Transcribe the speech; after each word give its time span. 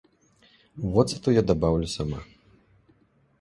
Воцату 0.95 1.29
я 1.35 1.43
дабаўлю 1.51 1.87
сама. 1.97 2.19